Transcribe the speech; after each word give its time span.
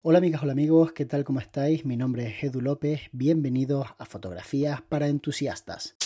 Hola 0.00 0.18
amigas, 0.18 0.44
hola 0.44 0.52
amigos, 0.52 0.92
¿qué 0.92 1.06
tal? 1.06 1.24
¿Cómo 1.24 1.40
estáis? 1.40 1.84
Mi 1.84 1.96
nombre 1.96 2.28
es 2.28 2.44
Edu 2.44 2.60
López, 2.60 3.00
bienvenidos 3.10 3.88
a 3.98 4.04
Fotografías 4.04 4.80
para 4.80 5.08
Entusiastas. 5.08 5.96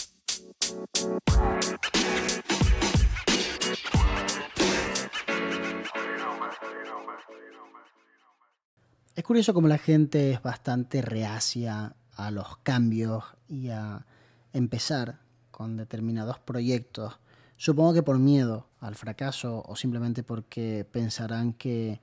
Es 9.15 9.25
curioso 9.25 9.53
como 9.53 9.69
la 9.69 9.77
gente 9.77 10.33
es 10.33 10.43
bastante 10.43 11.03
reacia 11.03 11.95
a 12.15 12.31
los 12.31 12.57
cambios 12.63 13.25
y 13.47 13.69
a 13.69 14.07
empezar 14.55 15.19
con 15.51 15.77
determinados 15.77 16.39
proyectos. 16.39 17.21
Supongo 17.59 17.93
que 17.93 18.03
por 18.03 18.19
miedo 18.19 18.71
al 18.81 18.95
fracaso 18.95 19.63
o 19.67 19.77
simplemente 19.77 20.23
porque 20.23 20.87
pensarán 20.91 21.53
que 21.53 22.01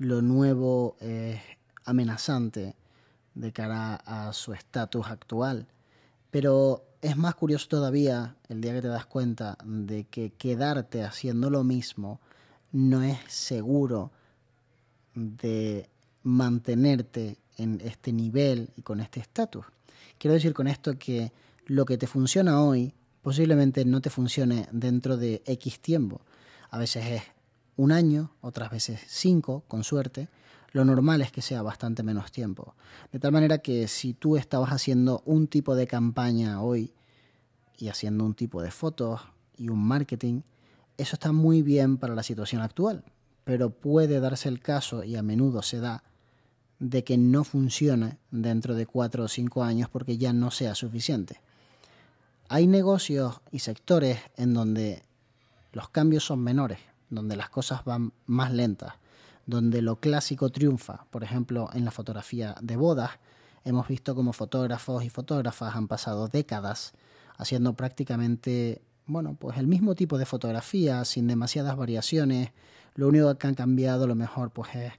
lo 0.00 0.22
nuevo 0.22 0.96
es 1.00 1.38
amenazante 1.84 2.74
de 3.34 3.52
cara 3.52 3.96
a 3.96 4.32
su 4.32 4.54
estatus 4.54 5.06
actual. 5.08 5.66
Pero 6.30 6.82
es 7.02 7.18
más 7.18 7.34
curioso 7.34 7.68
todavía 7.68 8.34
el 8.48 8.62
día 8.62 8.72
que 8.72 8.80
te 8.80 8.88
das 8.88 9.04
cuenta 9.04 9.58
de 9.62 10.04
que 10.04 10.30
quedarte 10.30 11.04
haciendo 11.04 11.50
lo 11.50 11.64
mismo 11.64 12.18
no 12.72 13.02
es 13.02 13.18
seguro 13.28 14.10
de 15.14 15.90
mantenerte 16.22 17.36
en 17.58 17.82
este 17.84 18.10
nivel 18.14 18.70
y 18.76 18.82
con 18.82 19.00
este 19.00 19.20
estatus. 19.20 19.66
Quiero 20.16 20.32
decir 20.32 20.54
con 20.54 20.66
esto 20.66 20.98
que 20.98 21.30
lo 21.66 21.84
que 21.84 21.98
te 21.98 22.06
funciona 22.06 22.62
hoy 22.62 22.94
posiblemente 23.20 23.84
no 23.84 24.00
te 24.00 24.08
funcione 24.08 24.66
dentro 24.72 25.18
de 25.18 25.42
X 25.44 25.78
tiempo. 25.80 26.22
A 26.70 26.78
veces 26.78 27.04
es 27.04 27.22
un 27.80 27.92
año, 27.92 28.30
otras 28.42 28.70
veces 28.70 29.00
cinco, 29.06 29.64
con 29.66 29.84
suerte. 29.84 30.28
Lo 30.72 30.84
normal 30.84 31.22
es 31.22 31.32
que 31.32 31.40
sea 31.40 31.62
bastante 31.62 32.02
menos 32.02 32.30
tiempo. 32.30 32.74
De 33.10 33.18
tal 33.18 33.32
manera 33.32 33.56
que 33.58 33.88
si 33.88 34.12
tú 34.12 34.36
estabas 34.36 34.70
haciendo 34.70 35.22
un 35.24 35.46
tipo 35.46 35.74
de 35.74 35.86
campaña 35.86 36.60
hoy 36.60 36.92
y 37.78 37.88
haciendo 37.88 38.26
un 38.26 38.34
tipo 38.34 38.60
de 38.60 38.70
fotos 38.70 39.22
y 39.56 39.70
un 39.70 39.82
marketing, 39.82 40.42
eso 40.98 41.16
está 41.16 41.32
muy 41.32 41.62
bien 41.62 41.96
para 41.96 42.14
la 42.14 42.22
situación 42.22 42.60
actual. 42.60 43.02
Pero 43.44 43.70
puede 43.70 44.20
darse 44.20 44.50
el 44.50 44.60
caso, 44.60 45.02
y 45.02 45.16
a 45.16 45.22
menudo 45.22 45.62
se 45.62 45.80
da, 45.80 46.04
de 46.80 47.02
que 47.02 47.16
no 47.16 47.44
funcione 47.44 48.18
dentro 48.30 48.74
de 48.74 48.84
cuatro 48.84 49.24
o 49.24 49.28
cinco 49.28 49.64
años 49.64 49.88
porque 49.88 50.18
ya 50.18 50.34
no 50.34 50.50
sea 50.50 50.74
suficiente. 50.74 51.40
Hay 52.50 52.66
negocios 52.66 53.40
y 53.50 53.60
sectores 53.60 54.18
en 54.36 54.52
donde 54.52 55.02
los 55.72 55.88
cambios 55.88 56.24
son 56.24 56.40
menores, 56.40 56.78
donde 57.10 57.36
las 57.36 57.50
cosas 57.50 57.84
van 57.84 58.12
más 58.26 58.52
lentas, 58.52 58.94
donde 59.46 59.82
lo 59.82 59.96
clásico 59.96 60.50
triunfa. 60.50 61.04
Por 61.10 61.24
ejemplo, 61.24 61.68
en 61.74 61.84
la 61.84 61.90
fotografía 61.90 62.54
de 62.62 62.76
bodas, 62.76 63.10
hemos 63.64 63.88
visto 63.88 64.14
como 64.14 64.32
fotógrafos 64.32 65.04
y 65.04 65.10
fotógrafas 65.10 65.74
han 65.76 65.88
pasado 65.88 66.28
décadas 66.28 66.94
haciendo 67.36 67.74
prácticamente, 67.74 68.82
bueno, 69.06 69.34
pues 69.38 69.58
el 69.58 69.66
mismo 69.66 69.94
tipo 69.94 70.18
de 70.18 70.26
fotografía, 70.26 71.04
sin 71.04 71.26
demasiadas 71.26 71.76
variaciones. 71.76 72.52
Lo 72.94 73.08
único 73.08 73.34
que 73.38 73.46
han 73.46 73.54
cambiado, 73.54 74.06
lo 74.06 74.14
mejor, 74.14 74.50
pues 74.50 74.74
es 74.74 74.92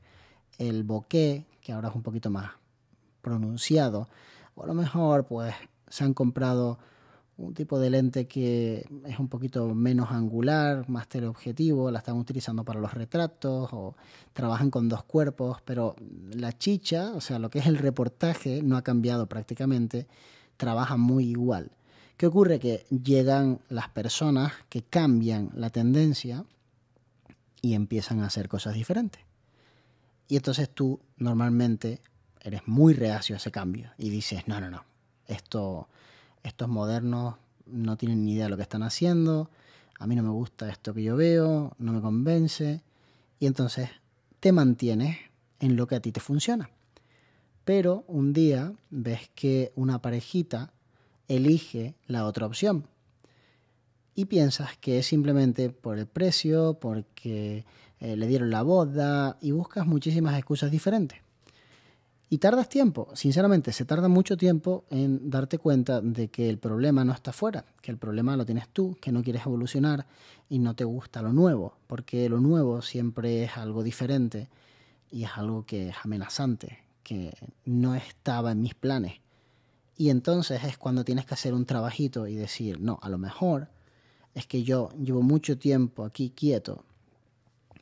el 0.57 0.83
bokeh, 0.83 1.45
que 1.61 1.71
ahora 1.71 1.89
es 1.89 1.95
un 1.95 2.01
poquito 2.01 2.29
más 2.29 2.51
pronunciado. 3.21 4.09
O 4.55 4.63
a 4.63 4.67
lo 4.67 4.73
mejor, 4.73 5.25
pues 5.25 5.53
se 5.87 6.03
han 6.03 6.13
comprado 6.13 6.79
un 7.37 7.53
tipo 7.53 7.79
de 7.79 7.89
lente 7.89 8.27
que 8.27 8.85
es 9.05 9.19
un 9.19 9.27
poquito 9.27 9.73
menos 9.73 10.11
angular, 10.11 10.87
más 10.89 11.07
teleobjetivo, 11.07 11.89
la 11.89 11.99
están 11.99 12.17
utilizando 12.17 12.63
para 12.63 12.79
los 12.79 12.93
retratos 12.93 13.69
o 13.71 13.95
trabajan 14.33 14.69
con 14.69 14.89
dos 14.89 15.03
cuerpos, 15.03 15.59
pero 15.65 15.95
la 16.33 16.57
chicha, 16.57 17.11
o 17.15 17.21
sea, 17.21 17.39
lo 17.39 17.49
que 17.49 17.59
es 17.59 17.67
el 17.67 17.77
reportaje 17.77 18.61
no 18.61 18.77
ha 18.77 18.83
cambiado 18.83 19.27
prácticamente, 19.27 20.07
trabaja 20.57 20.97
muy 20.97 21.25
igual. 21.25 21.71
¿Qué 22.17 22.27
ocurre? 22.27 22.59
Que 22.59 22.85
llegan 22.89 23.61
las 23.69 23.89
personas 23.89 24.53
que 24.69 24.83
cambian 24.83 25.49
la 25.55 25.71
tendencia 25.71 26.45
y 27.61 27.73
empiezan 27.73 28.19
a 28.19 28.27
hacer 28.27 28.47
cosas 28.47 28.75
diferentes. 28.75 29.21
Y 30.27 30.35
entonces 30.35 30.69
tú 30.69 30.99
normalmente 31.17 31.99
eres 32.39 32.61
muy 32.67 32.93
reacio 32.93 33.35
a 33.35 33.37
ese 33.37 33.51
cambio 33.51 33.91
y 33.97 34.09
dices, 34.09 34.47
no, 34.47 34.61
no, 34.61 34.69
no, 34.69 34.83
esto 35.27 35.87
estos 36.43 36.67
modernos 36.67 37.35
no 37.65 37.97
tienen 37.97 38.25
ni 38.25 38.33
idea 38.33 38.45
de 38.45 38.49
lo 38.49 38.57
que 38.57 38.63
están 38.63 38.83
haciendo, 38.83 39.49
a 39.99 40.07
mí 40.07 40.15
no 40.15 40.23
me 40.23 40.29
gusta 40.29 40.69
esto 40.69 40.93
que 40.93 41.03
yo 41.03 41.15
veo, 41.15 41.75
no 41.77 41.93
me 41.93 42.01
convence, 42.01 42.81
y 43.39 43.45
entonces 43.45 43.89
te 44.39 44.51
mantienes 44.51 45.17
en 45.59 45.75
lo 45.75 45.87
que 45.87 45.95
a 45.95 45.99
ti 45.99 46.11
te 46.11 46.19
funciona. 46.19 46.69
Pero 47.65 48.03
un 48.07 48.33
día 48.33 48.73
ves 48.89 49.29
que 49.35 49.71
una 49.75 50.01
parejita 50.01 50.73
elige 51.27 51.95
la 52.07 52.25
otra 52.25 52.47
opción 52.47 52.87
y 54.15 54.25
piensas 54.25 54.77
que 54.77 54.99
es 54.99 55.05
simplemente 55.05 55.69
por 55.69 55.97
el 55.97 56.07
precio, 56.07 56.77
porque 56.79 57.65
eh, 57.99 58.15
le 58.15 58.27
dieron 58.27 58.49
la 58.49 58.63
boda 58.63 59.37
y 59.41 59.51
buscas 59.51 59.85
muchísimas 59.85 60.37
excusas 60.37 60.71
diferentes. 60.71 61.19
Y 62.33 62.37
tardas 62.37 62.69
tiempo, 62.69 63.09
sinceramente, 63.13 63.73
se 63.73 63.83
tarda 63.83 64.07
mucho 64.07 64.37
tiempo 64.37 64.85
en 64.89 65.29
darte 65.29 65.57
cuenta 65.57 65.99
de 65.99 66.29
que 66.29 66.49
el 66.49 66.59
problema 66.59 67.03
no 67.03 67.11
está 67.11 67.33
fuera, 67.33 67.65
que 67.81 67.91
el 67.91 67.97
problema 67.97 68.37
lo 68.37 68.45
tienes 68.45 68.69
tú, 68.69 68.95
que 69.01 69.11
no 69.11 69.21
quieres 69.21 69.45
evolucionar 69.45 70.05
y 70.47 70.59
no 70.59 70.73
te 70.73 70.85
gusta 70.85 71.21
lo 71.21 71.33
nuevo, 71.33 71.75
porque 71.87 72.29
lo 72.29 72.39
nuevo 72.39 72.81
siempre 72.81 73.43
es 73.43 73.57
algo 73.57 73.83
diferente 73.83 74.47
y 75.11 75.25
es 75.25 75.31
algo 75.35 75.65
que 75.65 75.89
es 75.89 75.95
amenazante, 76.05 76.79
que 77.03 77.33
no 77.65 77.95
estaba 77.95 78.53
en 78.53 78.61
mis 78.61 78.75
planes. 78.75 79.19
Y 79.97 80.09
entonces 80.09 80.63
es 80.63 80.77
cuando 80.77 81.03
tienes 81.03 81.25
que 81.25 81.33
hacer 81.33 81.53
un 81.53 81.65
trabajito 81.65 82.27
y 82.27 82.35
decir, 82.35 82.79
no, 82.79 82.97
a 83.01 83.09
lo 83.09 83.17
mejor 83.17 83.67
es 84.35 84.47
que 84.47 84.63
yo 84.63 84.87
llevo 84.93 85.21
mucho 85.21 85.57
tiempo 85.57 86.05
aquí 86.05 86.29
quieto, 86.29 86.85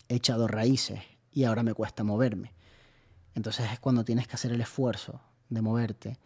he 0.07 0.15
echado 0.15 0.47
raíces 0.47 1.01
y 1.31 1.43
ahora 1.43 1.61
me 1.61 1.75
cuesta 1.75 2.03
moverme 2.03 2.57
entonces 3.39 3.71
es 3.71 3.79
cuando 3.79 4.03
tienes 4.03 4.27
que 4.27 4.35
hacer 4.35 4.51
el 4.51 4.59
esfuerzo 4.59 5.21
de 5.47 5.61
moverte. 5.61 6.19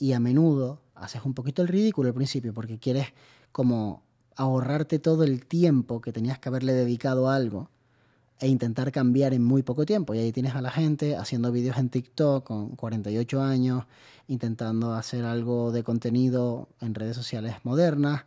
Y 0.00 0.14
a 0.14 0.20
menudo 0.20 0.80
haces 0.96 1.24
un 1.24 1.32
poquito 1.32 1.62
el 1.62 1.68
ridículo 1.68 2.08
al 2.08 2.14
principio 2.14 2.52
porque 2.52 2.80
quieres 2.80 3.06
como 3.52 4.02
ahorrarte 4.34 4.98
todo 4.98 5.22
el 5.22 5.46
tiempo 5.46 6.00
que 6.00 6.12
tenías 6.12 6.40
que 6.40 6.48
haberle 6.48 6.72
dedicado 6.72 7.30
a 7.30 7.36
algo 7.36 7.70
e 8.40 8.48
intentar 8.48 8.90
cambiar 8.90 9.32
en 9.32 9.44
muy 9.44 9.62
poco 9.62 9.86
tiempo. 9.86 10.12
Y 10.12 10.18
ahí 10.18 10.32
tienes 10.32 10.56
a 10.56 10.60
la 10.60 10.72
gente 10.72 11.14
haciendo 11.14 11.52
vídeos 11.52 11.78
en 11.78 11.88
TikTok 11.88 12.44
con 12.44 12.70
48 12.70 13.40
años, 13.40 13.84
intentando 14.26 14.92
hacer 14.92 15.24
algo 15.24 15.70
de 15.70 15.84
contenido 15.84 16.68
en 16.80 16.96
redes 16.96 17.14
sociales 17.14 17.54
modernas 17.62 18.24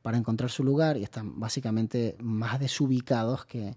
para 0.00 0.16
encontrar 0.16 0.50
su 0.50 0.64
lugar 0.64 0.96
y 0.96 1.02
están 1.02 1.38
básicamente 1.38 2.16
más 2.18 2.58
desubicados 2.58 3.44
que, 3.44 3.76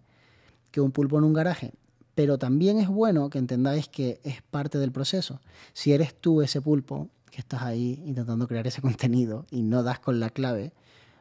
que 0.72 0.80
un 0.80 0.92
pulpo 0.92 1.18
en 1.18 1.26
un 1.26 1.34
garaje 1.34 1.74
pero 2.18 2.40
también 2.40 2.80
es 2.80 2.88
bueno 2.88 3.30
que 3.30 3.38
entendáis 3.38 3.88
que 3.88 4.20
es 4.24 4.42
parte 4.42 4.80
del 4.80 4.92
proceso. 4.92 5.40
Si 5.74 5.94
eres 5.94 6.20
tú 6.20 6.42
ese 6.42 6.64
pulpo 6.64 7.10
que 7.30 7.40
estás 7.40 7.62
ahí 7.62 8.02
intentando 8.08 8.48
crear 8.48 8.66
ese 8.66 8.82
contenido 8.88 9.46
y 9.52 9.62
no 9.62 9.84
das 9.84 10.00
con 10.00 10.20
la 10.20 10.32
clave, 10.32 10.74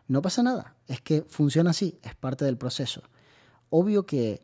no 0.09 0.23
pasa 0.23 0.43
nada. 0.43 0.75
Es 0.87 1.03
que 1.03 1.21
funciona 1.29 1.73
así, 1.73 1.99
es 2.03 2.15
parte 2.15 2.47
del 2.47 2.57
proceso. 2.57 3.03
Obvio 3.69 4.07
que 4.07 4.41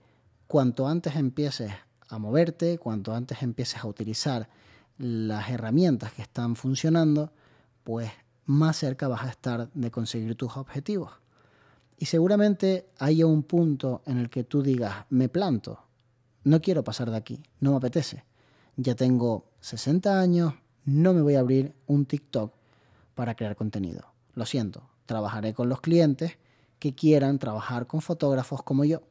cuanto 0.47 0.87
antes 0.87 1.17
empieces 1.17 1.73
a 2.11 2.19
moverte, 2.19 2.77
cuanto 2.77 3.15
antes 3.15 3.43
empieces 3.43 3.83
a 3.83 3.87
utilizar 3.87 4.51
las 4.99 5.49
herramientas 5.49 6.13
que 6.13 6.21
están 6.21 6.55
funcionando, 6.55 7.33
pues 7.83 8.11
más 8.45 8.77
cerca 8.77 9.09
vas 9.09 9.23
a 9.23 9.31
estar 9.31 9.71
de 9.73 9.91
conseguir 9.91 10.35
tus 10.35 10.55
objetivos. 10.59 11.13
Y 11.97 12.05
seguramente 12.05 12.91
haya 12.99 13.25
un 13.25 13.43
punto 13.43 14.03
en 14.05 14.19
el 14.19 14.29
que 14.29 14.45
tú 14.45 14.63
digas, 14.63 15.07
me 15.09 15.31
planto, 15.31 15.87
no 16.45 16.61
quiero 16.61 16.85
pasar 16.85 17.11
de 17.11 17.17
aquí, 17.17 17.43
no 17.61 17.71
me 17.71 17.77
apetece. 17.77 18.25
Ya 18.77 18.95
tengo 18.95 19.47
60 19.61 20.21
años, 20.21 20.55
no 20.85 21.13
me 21.13 21.23
voy 21.23 21.35
a 21.37 21.41
abrir 21.41 21.75
un 21.87 22.07
TikTok 22.07 22.53
para 23.15 23.35
crear 23.35 23.57
contenido. 23.57 24.13
Lo 24.35 24.47
siento, 24.47 24.89
trabajaré 25.07 25.55
con 25.55 25.69
los 25.69 25.81
clientes 25.81 26.39
que 26.79 26.95
quieran 26.95 27.39
trabajar 27.39 27.87
con 27.87 28.01
fotógrafos 28.01 28.63
como 28.63 28.85
yo. 28.85 29.03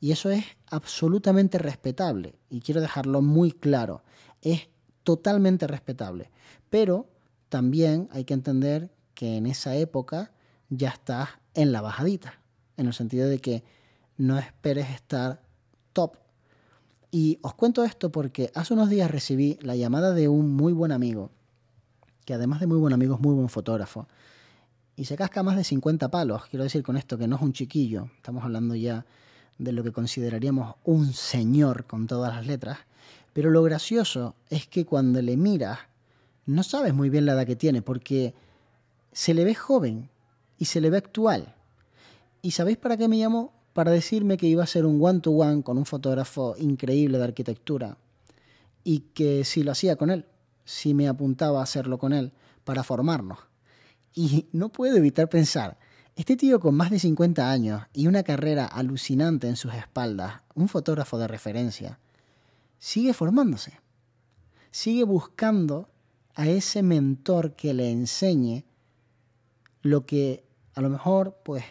Y 0.00 0.12
eso 0.12 0.30
es 0.30 0.44
absolutamente 0.70 1.58
respetable 1.58 2.38
y 2.50 2.60
quiero 2.60 2.80
dejarlo 2.80 3.22
muy 3.22 3.52
claro. 3.52 4.02
Es 4.42 4.68
totalmente 5.02 5.66
respetable. 5.66 6.30
Pero 6.70 7.08
también 7.48 8.08
hay 8.12 8.24
que 8.24 8.34
entender 8.34 8.92
que 9.14 9.36
en 9.36 9.46
esa 9.46 9.74
época 9.74 10.32
ya 10.68 10.90
estás 10.90 11.30
en 11.54 11.72
la 11.72 11.80
bajadita, 11.80 12.40
en 12.76 12.86
el 12.86 12.92
sentido 12.92 13.28
de 13.28 13.40
que 13.40 13.64
no 14.16 14.38
esperes 14.38 14.90
estar 14.90 15.42
top 15.92 16.16
y 17.10 17.38
os 17.42 17.54
cuento 17.54 17.84
esto 17.84 18.10
porque 18.10 18.50
hace 18.54 18.74
unos 18.74 18.90
días 18.90 19.10
recibí 19.10 19.58
la 19.62 19.76
llamada 19.76 20.12
de 20.12 20.28
un 20.28 20.54
muy 20.54 20.72
buen 20.72 20.92
amigo, 20.92 21.30
que 22.24 22.34
además 22.34 22.60
de 22.60 22.66
muy 22.66 22.78
buen 22.78 22.92
amigo 22.92 23.14
es 23.14 23.20
muy 23.20 23.34
buen 23.34 23.48
fotógrafo, 23.48 24.06
y 24.96 25.04
se 25.04 25.16
casca 25.16 25.42
más 25.42 25.56
de 25.56 25.64
50 25.64 26.10
palos. 26.10 26.46
Quiero 26.50 26.64
decir 26.64 26.82
con 26.82 26.96
esto 26.96 27.16
que 27.16 27.28
no 27.28 27.36
es 27.36 27.42
un 27.42 27.52
chiquillo, 27.52 28.10
estamos 28.16 28.44
hablando 28.44 28.74
ya 28.74 29.06
de 29.58 29.72
lo 29.72 29.82
que 29.82 29.92
consideraríamos 29.92 30.76
un 30.84 31.12
señor 31.12 31.84
con 31.86 32.06
todas 32.06 32.34
las 32.34 32.46
letras, 32.46 32.78
Pero 33.32 33.50
lo 33.50 33.62
gracioso 33.62 34.34
es 34.50 34.66
que 34.66 34.84
cuando 34.84 35.22
le 35.22 35.36
miras, 35.36 35.78
no 36.46 36.62
sabes 36.64 36.92
muy 36.92 37.08
bien 37.08 37.24
la 37.24 37.34
edad 37.34 37.46
que 37.46 37.54
tiene, 37.54 37.82
porque 37.82 38.34
se 39.12 39.32
le 39.32 39.44
ve 39.44 39.54
joven 39.54 40.08
y 40.58 40.64
se 40.64 40.80
le 40.80 40.90
ve 40.90 40.98
actual. 40.98 41.54
¿Y 42.42 42.50
sabéis 42.52 42.78
para 42.78 42.96
qué 42.96 43.06
me 43.06 43.18
llamó? 43.18 43.52
Para 43.78 43.92
decirme 43.92 44.38
que 44.38 44.48
iba 44.48 44.64
a 44.64 44.66
ser 44.66 44.84
un 44.84 44.98
one-to-one 45.00 45.62
con 45.62 45.78
un 45.78 45.86
fotógrafo 45.86 46.56
increíble 46.58 47.16
de 47.16 47.22
arquitectura 47.22 47.96
y 48.82 49.02
que 49.14 49.44
si 49.44 49.62
lo 49.62 49.70
hacía 49.70 49.94
con 49.94 50.10
él, 50.10 50.26
si 50.64 50.94
me 50.94 51.06
apuntaba 51.06 51.60
a 51.60 51.62
hacerlo 51.62 51.96
con 51.96 52.12
él, 52.12 52.32
para 52.64 52.82
formarnos. 52.82 53.38
Y 54.12 54.48
no 54.50 54.70
puedo 54.70 54.96
evitar 54.96 55.28
pensar, 55.28 55.78
este 56.16 56.34
tío 56.34 56.58
con 56.58 56.74
más 56.74 56.90
de 56.90 56.98
50 56.98 57.48
años 57.48 57.82
y 57.92 58.08
una 58.08 58.24
carrera 58.24 58.66
alucinante 58.66 59.46
en 59.46 59.54
sus 59.54 59.72
espaldas, 59.74 60.42
un 60.56 60.66
fotógrafo 60.66 61.16
de 61.16 61.28
referencia, 61.28 62.00
sigue 62.80 63.14
formándose, 63.14 63.78
sigue 64.72 65.04
buscando 65.04 65.88
a 66.34 66.48
ese 66.48 66.82
mentor 66.82 67.54
que 67.54 67.74
le 67.74 67.92
enseñe 67.92 68.64
lo 69.82 70.04
que 70.04 70.44
a 70.74 70.80
lo 70.80 70.90
mejor 70.90 71.38
pues 71.44 71.62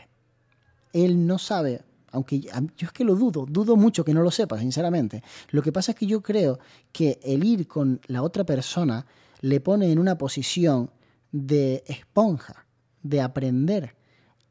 él 0.93 1.27
no 1.27 1.37
sabe, 1.37 1.83
aunque 2.11 2.39
yo 2.39 2.51
es 2.79 2.91
que 2.91 3.03
lo 3.03 3.15
dudo, 3.15 3.45
dudo 3.47 3.75
mucho 3.75 4.05
que 4.05 4.13
no 4.13 4.21
lo 4.21 4.31
sepa, 4.31 4.59
sinceramente. 4.59 5.23
Lo 5.51 5.61
que 5.61 5.71
pasa 5.71 5.91
es 5.91 5.97
que 5.97 6.05
yo 6.05 6.21
creo 6.21 6.59
que 6.91 7.19
el 7.23 7.43
ir 7.43 7.67
con 7.67 7.99
la 8.07 8.23
otra 8.23 8.45
persona 8.45 9.05
le 9.41 9.59
pone 9.59 9.91
en 9.91 9.99
una 9.99 10.17
posición 10.17 10.89
de 11.31 11.83
esponja, 11.87 12.65
de 13.03 13.21
aprender. 13.21 13.95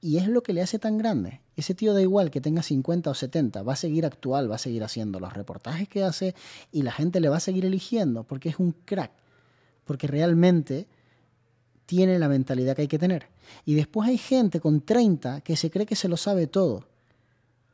Y 0.00 0.18
es 0.18 0.28
lo 0.28 0.42
que 0.42 0.52
le 0.52 0.62
hace 0.62 0.78
tan 0.78 0.98
grande. 0.98 1.40
Ese 1.56 1.74
tío 1.74 1.94
da 1.94 2.02
igual 2.02 2.30
que 2.30 2.40
tenga 2.40 2.62
50 2.62 3.10
o 3.10 3.14
70, 3.14 3.62
va 3.62 3.72
a 3.72 3.76
seguir 3.76 4.04
actual, 4.04 4.50
va 4.50 4.56
a 4.56 4.58
seguir 4.58 4.84
haciendo 4.84 5.18
los 5.18 5.32
reportajes 5.32 5.88
que 5.88 6.04
hace 6.04 6.34
y 6.70 6.82
la 6.82 6.92
gente 6.92 7.18
le 7.20 7.30
va 7.30 7.38
a 7.38 7.40
seguir 7.40 7.64
eligiendo 7.64 8.24
porque 8.24 8.50
es 8.50 8.58
un 8.58 8.72
crack 8.72 9.10
porque 9.86 10.06
realmente 10.06 10.86
tiene 11.86 12.18
la 12.18 12.28
mentalidad 12.28 12.76
que 12.76 12.82
hay 12.82 12.88
que 12.88 12.98
tener. 12.98 13.28
Y 13.64 13.74
después 13.74 14.08
hay 14.08 14.18
gente 14.18 14.60
con 14.60 14.82
30 14.82 15.40
que 15.40 15.56
se 15.56 15.70
cree 15.70 15.86
que 15.86 15.96
se 15.96 16.08
lo 16.08 16.18
sabe 16.18 16.46
todo 16.48 16.84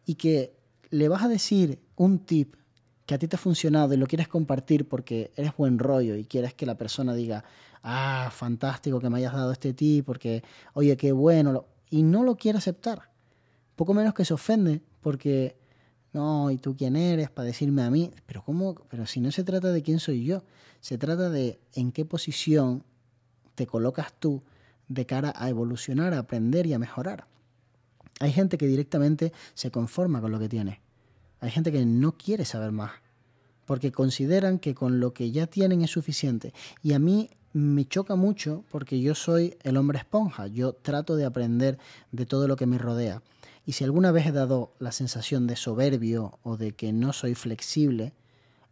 y 0.04 0.14
que 0.16 0.54
le 0.90 1.08
vas 1.08 1.22
a 1.22 1.28
decir 1.28 1.81
un 1.96 2.20
tip 2.20 2.56
que 3.06 3.14
a 3.14 3.19
ti 3.19 3.28
te 3.28 3.37
ha 3.37 3.38
funcionado 3.38 3.94
y 3.94 3.96
lo 3.96 4.06
quieres 4.06 4.28
compartir 4.28 4.88
porque 4.88 5.32
eres 5.37 5.56
buen 5.56 5.78
rollo 5.78 6.16
y 6.16 6.25
quieres 6.25 6.54
que 6.54 6.66
la 6.66 6.76
persona 6.76 7.14
diga, 7.14 7.44
ah, 7.82 8.31
fantástico 8.32 9.00
que 9.00 9.10
me 9.10 9.19
hayas 9.19 9.32
dado 9.32 9.52
este 9.52 9.72
tip 9.72 10.06
porque, 10.06 10.43
oye, 10.75 10.96
qué 10.96 11.12
bueno, 11.12 11.66
y 11.90 12.02
no 12.02 12.22
lo 12.22 12.37
quiere 12.37 12.58
aceptar. 12.58 13.10
Poco 13.76 13.94
menos 13.94 14.14
que 14.14 14.25
se 14.25 14.34
ofende 14.34 14.82
porque 15.00 15.56
no, 16.12 16.50
¿y 16.50 16.58
tú 16.58 16.76
quién 16.76 16.94
eres 16.94 17.31
para 17.31 17.46
decirme 17.46 17.82
a 17.82 17.90
mí? 17.90 18.10
Pero 18.26 18.43
¿cómo? 18.44 18.75
Pero 18.88 19.06
si 19.06 19.20
no 19.20 19.32
se 19.32 19.44
trata 19.44 19.72
de 19.72 19.82
quién 19.82 19.99
soy 19.99 20.25
yo, 20.25 20.43
se 20.81 20.99
trata 20.99 21.31
de 21.31 21.58
en 21.75 21.90
qué 21.90 22.04
posición 22.04 22.84
te 23.54 23.66
colocas 23.66 24.12
tú 24.19 24.43
de 24.88 25.06
cara 25.06 25.32
a 25.37 25.49
evolucionar, 25.49 26.12
a 26.12 26.19
aprender 26.19 26.66
y 26.66 26.75
a 26.75 26.78
mejorar. 26.78 27.26
Hay 28.20 28.32
gente 28.32 28.59
que 28.59 28.67
directamente 28.67 29.32
se 29.55 29.70
conforma 29.70 30.20
con 30.20 30.32
lo 30.32 30.38
que 30.38 30.49
tiene. 30.49 30.81
Hay 31.41 31.50
gente 31.50 31.73
que 31.73 31.85
no 31.85 32.12
quiere 32.17 32.44
saber 32.44 32.73
más, 32.73 32.93
porque 33.67 33.91
consideran 33.91 34.59
que 34.59 34.75
con 34.75 35.00
lo 35.00 35.12
que 35.12 35.31
ya 35.32 35.47
tienen 35.47 35.82
es 35.82 35.91
suficiente. 35.91 36.53
Y 36.82 36.93
a 36.93 36.99
mí 36.99 37.31
me 37.53 37.85
choca 37.85 38.14
mucho 38.14 38.64
porque 38.70 39.00
yo 39.00 39.14
soy 39.14 39.56
el 39.62 39.76
hombre 39.76 39.99
esponja, 39.99 40.47
yo 40.47 40.73
trato 40.73 41.17
de 41.17 41.25
aprender 41.25 41.79
de 42.12 42.26
todo 42.26 42.49
lo 42.49 42.56
que 42.56 42.67
me 42.67 42.79
rodea. 42.79 43.23
Y 43.67 43.73
si 43.73 43.85
alguna 43.85 44.11
vez 44.11 44.26
he 44.26 44.32
dado 44.32 44.73
la 44.79 44.93
sensación 44.93 45.47
de 45.47 45.56
soberbio 45.56 46.38
o 46.43 46.56
de 46.56 46.73
que 46.73 46.93
no 46.93 47.12
soy 47.12 47.35
flexible, 47.35 48.12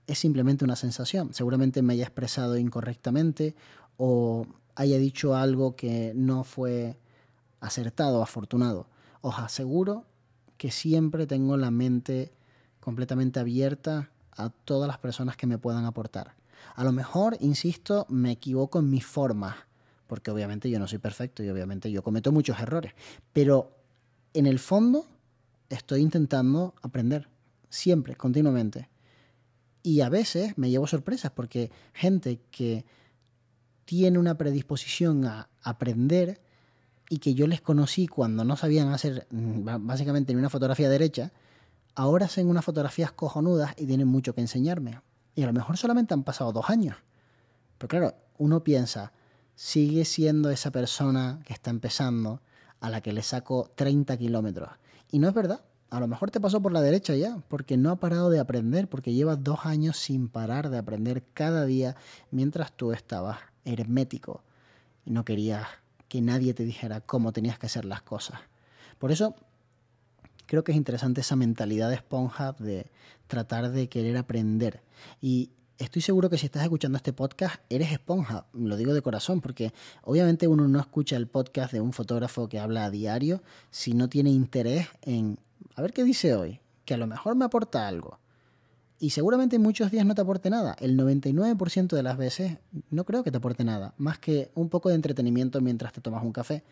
es 0.07 0.19
simplemente 0.19 0.65
una 0.65 0.77
sensación. 0.77 1.33
Seguramente 1.33 1.83
me 1.83 1.93
haya 1.93 2.05
expresado 2.05 2.57
incorrectamente 2.57 3.55
o 3.97 4.47
haya 4.75 4.99
dicho 4.99 5.37
algo 5.37 5.77
que 5.77 6.13
no 6.17 6.43
fue 6.43 6.97
acertado 7.61 8.23
afortunado. 8.23 8.87
Os 9.21 9.39
aseguro 9.39 10.07
que 10.57 10.71
siempre 10.71 11.27
tengo 11.27 11.57
la 11.57 11.71
mente 11.71 12.33
completamente 12.81 13.41
abierta 13.41 14.11
a 14.33 14.51
todas 14.51 14.89
las 14.89 14.99
personas 14.99 15.37
que 15.37 15.47
me 15.47 15.59
puedan 15.59 15.85
aportar. 15.85 16.35
A 16.75 16.85
lo 16.85 16.93
mejor, 16.93 17.37
insisto, 17.41 18.07
me 18.09 18.33
equivoco 18.33 18.79
en 18.79 18.91
mis 18.91 19.05
formas, 19.05 19.57
porque 20.07 20.31
obviamente 20.31 20.71
yo 20.71 20.79
no 20.79 20.89
soy 20.89 20.99
perfecto 20.99 21.43
y 21.43 21.49
obviamente 21.49 21.91
yo 21.91 22.03
cometo 22.03 22.33
muchos 22.33 22.59
errores, 22.61 22.95
pero 23.33 23.77
en 24.35 24.47
el 24.47 24.59
fondo 24.59 25.07
estoy 25.69 26.03
intentando 26.03 26.75
aprender, 26.83 27.29
siempre, 27.69 28.17
continuamente. 28.17 28.89
Y 29.83 30.03
a 30.03 30.09
veces 30.09 30.59
me 30.59 30.71
llevo 30.71 30.87
sorpresas 30.87 31.31
porque 31.31 31.71
gente 31.95 32.41
que 32.51 32.85
tiene 33.85 34.19
una 34.19 34.37
predisposición 34.37 35.25
a 35.25 35.49
aprender 35.63 36.41
y 37.11 37.19
que 37.19 37.35
yo 37.35 37.47
les 37.49 37.61
conocí 37.61 38.07
cuando 38.07 38.45
no 38.45 38.57
sabían 38.57 38.89
hacer 38.89 39.27
mm, 39.31 39.85
básicamente 39.87 40.33
ni 40.33 40.39
una 40.39 40.49
fotografía 40.49 40.89
derecha, 40.89 41.33
ahora 41.97 42.27
hacen 42.27 42.49
unas 42.49 42.65
fotografías 42.65 43.11
cojonudas 43.13 43.75
y 43.77 43.85
tienen 43.85 44.07
mucho 44.07 44.33
que 44.33 44.41
enseñarme. 44.41 45.01
Y 45.35 45.43
a 45.43 45.47
lo 45.47 45.53
mejor 45.53 45.77
solamente 45.77 46.15
han 46.15 46.23
pasado 46.23 46.53
dos 46.53 46.71
años. 46.71 46.97
Pero 47.79 47.89
claro, 47.89 48.15
uno 48.39 48.63
piensa, 48.63 49.13
sigue 49.57 50.05
siendo 50.05 50.51
esa 50.51 50.71
persona 50.71 51.41
que 51.45 51.53
está 51.53 51.71
empezando, 51.71 52.41
a 52.79 52.89
la 52.89 53.01
que 53.01 53.13
le 53.13 53.23
saco 53.23 53.71
30 53.75 54.17
kilómetros. 54.17 54.71
Y 55.11 55.19
no 55.19 55.29
es 55.29 55.35
verdad. 55.35 55.65
A 55.91 55.99
lo 55.99 56.07
mejor 56.07 56.31
te 56.31 56.41
pasó 56.41 56.63
por 56.63 56.73
la 56.73 56.81
derecha 56.81 57.17
ya, 57.17 57.43
porque 57.49 57.77
no 57.77 57.91
ha 57.91 57.97
parado 57.97 58.31
de 58.31 58.39
aprender, 58.39 58.89
porque 58.89 59.13
llevas 59.13 59.43
dos 59.43 59.67
años 59.67 59.97
sin 59.97 60.29
parar 60.29 60.71
de 60.71 60.79
aprender 60.79 61.25
cada 61.35 61.67
día 61.67 61.97
mientras 62.31 62.73
tú 62.73 62.93
estabas 62.93 63.39
hermético 63.65 64.45
y 65.05 65.11
no 65.11 65.25
querías 65.25 65.67
que 66.11 66.21
nadie 66.21 66.53
te 66.55 66.65
dijera 66.65 67.01
cómo 67.01 67.33
tenías 67.33 67.57
que 67.57 67.67
hacer 67.67 67.85
las 67.85 68.03
cosas. 68.03 68.41
Por 68.99 69.13
eso 69.13 69.37
creo 70.47 70.65
que 70.65 70.73
es 70.73 70.77
interesante 70.77 71.21
esa 71.21 71.37
mentalidad 71.37 71.89
de 71.89 71.95
esponja 71.95 72.53
de 72.59 72.91
tratar 73.29 73.71
de 73.71 73.89
querer 73.89 74.17
aprender. 74.17 74.83
Y 75.23 75.51
estoy 75.79 76.03
seguro 76.03 76.29
que 76.29 76.37
si 76.37 76.47
estás 76.47 76.65
escuchando 76.65 76.97
este 76.97 77.13
podcast, 77.13 77.63
eres 77.71 77.93
esponja, 77.93 78.47
lo 78.53 78.77
digo 78.77 78.93
de 78.93 79.03
corazón, 79.03 79.41
porque 79.41 79.73
obviamente 80.03 80.49
uno 80.49 80.67
no 80.67 80.81
escucha 80.81 81.17
el 81.17 81.29
podcast 81.29 81.73
de 81.73 81.81
un 81.81 81.93
fotógrafo 81.93 82.49
que 82.49 82.59
habla 82.59 82.85
a 82.85 82.91
diario 82.91 83.41
si 83.71 83.95
no 83.95 84.09
tiene 84.09 84.31
interés 84.31 84.89
en, 85.03 85.39
a 85.77 85.83
ver 85.83 85.93
qué 85.93 86.03
dice 86.03 86.35
hoy, 86.35 86.61
que 86.85 86.95
a 86.95 86.99
lo 86.99 87.07
mejor 87.07 87.37
me 87.37 87.45
aporta 87.45 87.87
algo. 87.87 88.19
Y 89.01 89.11
seguramente 89.11 89.59
muchos 89.59 89.91
días 89.91 90.05
no 90.05 90.15
te 90.15 90.21
aporte 90.21 90.51
nada. 90.51 90.77
El 90.79 90.97
99% 90.97 91.89
de 91.89 92.03
las 92.03 92.19
veces 92.19 92.59
no 92.91 93.05
creo 93.05 93.25
que 93.25 93.31
te 93.31 93.39
aporte 93.39 93.65
nada, 93.65 93.95
más 93.97 94.19
que 94.19 94.51
un 94.55 94.69
poco 94.69 94.91
de 94.91 94.95
entretenimiento 94.95 95.61
mientras 95.63 95.93
te 95.95 96.03
tomas 96.03 96.23
un 96.23 96.33
café. 96.33 96.63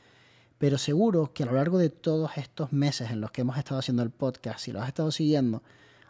Pero 0.58 0.76
seguro 0.76 1.32
que 1.32 1.44
a 1.44 1.46
lo 1.46 1.52
largo 1.52 1.78
de 1.78 1.88
todos 1.88 2.32
estos 2.36 2.70
meses 2.72 3.10
en 3.10 3.22
los 3.22 3.30
que 3.30 3.40
hemos 3.40 3.56
estado 3.56 3.80
haciendo 3.80 4.02
el 4.02 4.10
podcast, 4.10 4.60
si 4.60 4.72
lo 4.72 4.82
has 4.82 4.88
estado 4.88 5.10
siguiendo, 5.10 5.62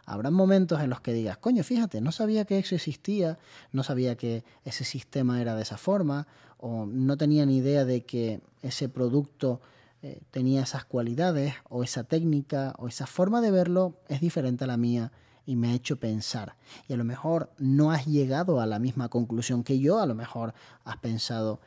Habrá 0.09 0.31
momentos 0.31 0.81
en 0.81 0.89
los 0.89 1.01
que 1.01 1.13
digas, 1.13 1.37
coño, 1.37 1.63
fíjate, 1.63 2.01
no 2.01 2.11
sabía 2.11 2.43
que 2.43 2.57
eso 2.57 2.73
existía, 2.73 3.37
no 3.71 3.83
sabía 3.83 4.15
que 4.15 4.43
ese 4.65 4.83
sistema 4.83 5.39
era 5.39 5.55
de 5.55 5.61
esa 5.61 5.77
forma, 5.77 6.25
o 6.57 6.87
no 6.87 7.15
tenía 7.15 7.45
ni 7.45 7.57
idea 7.57 7.85
de 7.85 8.01
que 8.01 8.41
ese 8.63 8.89
producto 8.89 9.61
eh, 10.01 10.19
tenía 10.31 10.63
esas 10.63 10.83
cualidades, 10.83 11.53
o 11.69 11.83
esa 11.83 12.05
técnica, 12.05 12.73
o 12.79 12.87
esa 12.87 13.05
forma 13.05 13.39
de 13.39 13.51
verlo 13.51 13.99
es 14.07 14.19
diferente 14.19 14.63
a 14.63 14.67
la 14.67 14.77
mía 14.77 15.11
y 15.49 15.55
me 15.55 15.69
ha 15.71 15.73
hecho 15.73 15.99
pensar. 15.99 16.55
Y 16.87 16.93
a 16.93 16.97
lo 16.97 17.03
mejor 17.03 17.51
no 17.57 17.91
has 17.91 18.05
llegado 18.05 18.61
a 18.61 18.67
la 18.67 18.77
misma 18.77 19.09
conclusión 19.09 19.63
que 19.63 19.79
yo, 19.79 19.99
a 19.99 20.05
lo 20.05 20.13
mejor 20.13 20.53
has 20.83 20.97
pensado, 20.97 21.59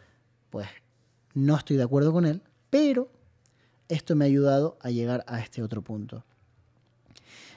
pues 0.50 0.68
no 1.34 1.56
estoy 1.56 1.76
de 1.76 1.82
acuerdo 1.82 2.12
con 2.12 2.24
él, 2.24 2.42
pero 2.70 3.10
esto 3.88 4.14
me 4.14 4.24
ha 4.24 4.28
ayudado 4.28 4.78
a 4.82 4.90
llegar 4.90 5.24
a 5.26 5.40
este 5.40 5.64
otro 5.64 5.82
punto. 5.82 6.24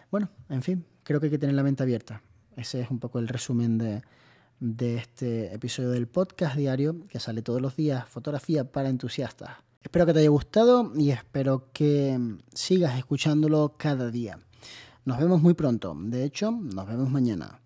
Bueno, 0.09 0.29
en 0.49 0.63
fin, 0.63 0.83
creo 1.03 1.19
que 1.19 1.27
hay 1.27 1.31
que 1.31 1.37
tener 1.37 1.55
la 1.55 1.61
mente 1.61 1.83
abierta. 1.83 2.23
Ese 2.55 2.81
es 2.81 2.89
un 2.89 2.97
poco 2.97 3.19
el 3.19 3.27
resumen 3.27 3.77
de, 3.77 4.01
de 4.59 4.95
este 4.95 5.53
episodio 5.53 5.91
del 5.91 6.07
podcast 6.07 6.55
diario 6.55 7.05
que 7.07 7.19
sale 7.19 7.43
todos 7.43 7.61
los 7.61 7.75
días, 7.75 8.09
fotografía 8.09 8.71
para 8.71 8.89
entusiastas. 8.89 9.57
Espero 9.83 10.07
que 10.07 10.13
te 10.13 10.21
haya 10.21 10.29
gustado 10.29 10.91
y 10.95 11.11
espero 11.11 11.69
que 11.71 12.19
sigas 12.51 12.97
escuchándolo 12.97 13.75
cada 13.77 14.09
día. 14.09 14.39
Nos 15.05 15.19
vemos 15.19 15.39
muy 15.39 15.53
pronto. 15.53 15.95
De 15.95 16.23
hecho, 16.23 16.49
nos 16.49 16.87
vemos 16.87 17.11
mañana. 17.11 17.61